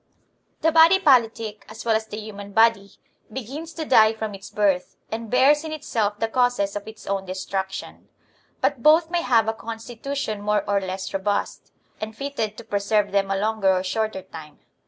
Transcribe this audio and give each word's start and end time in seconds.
The 0.61 0.71
body 0.71 0.97
politic, 0.97 1.63
as 1.69 1.85
well 1.85 1.95
as 1.95 2.07
the 2.07 2.17
human 2.19 2.53
body, 2.53 2.93
begins 3.31 3.71
to 3.73 3.85
die 3.85 4.13
from 4.13 4.33
its 4.33 4.49
birth, 4.49 4.95
and 5.11 5.29
bears 5.29 5.63
in 5.63 5.71
itself 5.71 6.17
the 6.17 6.27
causes 6.27 6.75
of 6.75 6.87
its 6.87 7.05
own 7.05 7.23
destruction. 7.25 8.09
But 8.61 8.81
both 8.81 9.11
may 9.11 9.21
have 9.21 9.47
a 9.47 9.53
constitution 9.53 10.41
more 10.41 10.67
or 10.67 10.81
less 10.81 11.13
robust, 11.13 11.71
and 11.99 12.17
fitted 12.17 12.57
to 12.57 12.63
preserve 12.63 13.11
them 13.11 13.29
a 13.29 13.37
longer 13.37 13.71
or 13.71 13.83
shorter 13.83 14.23
time. 14.23 14.61